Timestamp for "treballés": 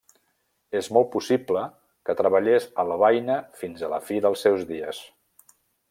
2.23-2.65